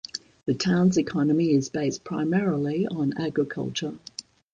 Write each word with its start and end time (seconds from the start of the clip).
The 0.47 0.55
town's 0.55 0.97
economy 0.97 1.51
is 1.51 1.69
based 1.69 2.03
primarily 2.03 2.87
on 2.87 3.13
agriculture. 3.17 3.99